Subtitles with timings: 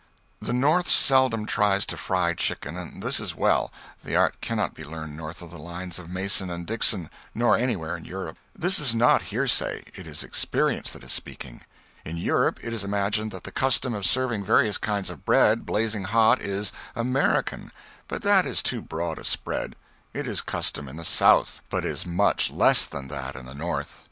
[0.41, 3.71] The North seldom tries to fry chicken, and this is well;
[4.03, 7.95] the art cannot be learned north of the line of Mason and Dixon, nor anywhere
[7.95, 8.39] in Europe.
[8.55, 11.61] This is not hearsay; it is experience that is speaking.
[12.03, 16.05] In Europe it is imagined that the custom of serving various kinds of bread blazing
[16.05, 17.71] hot is "American,"
[18.07, 19.75] but that is too broad a spread;
[20.15, 23.99] it is custom in the South, but is much less than that in the North.